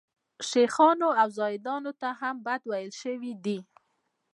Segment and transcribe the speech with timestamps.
[0.49, 3.59] شیخانو او زاهدانو ته هم بد ویل شوي دي.